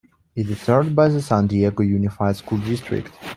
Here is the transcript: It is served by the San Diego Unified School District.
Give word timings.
It 0.35 0.49
is 0.49 0.59
served 0.59 0.95
by 0.95 1.09
the 1.09 1.21
San 1.21 1.45
Diego 1.45 1.83
Unified 1.83 2.35
School 2.35 2.57
District. 2.57 3.13